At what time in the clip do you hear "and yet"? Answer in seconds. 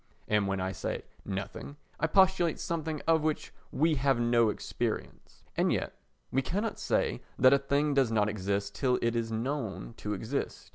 5.55-5.93